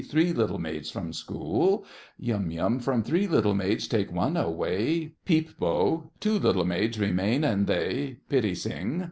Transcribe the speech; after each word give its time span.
Three 0.03 0.33
little 0.33 0.57
maids 0.57 0.89
from 0.89 1.13
school! 1.13 1.85
YUM 2.17 2.49
YUM. 2.49 2.79
From 2.79 3.03
three 3.03 3.27
little 3.27 3.53
maids 3.53 3.87
take 3.87 4.11
one 4.11 4.35
away. 4.35 5.11
PEEP 5.25 5.59
BO. 5.59 6.09
Two 6.19 6.39
little 6.39 6.65
maids 6.65 6.99
remain, 6.99 7.43
and 7.43 7.67
they— 7.67 8.17
PITTI 8.27 8.55
SING. 8.55 8.99